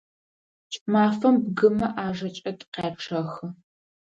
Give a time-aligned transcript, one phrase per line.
[0.71, 3.47] КӀымафэм бгымэ ӀажэкӀэ тыкъячъэхы.